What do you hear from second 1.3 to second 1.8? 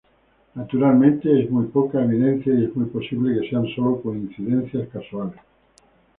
es muy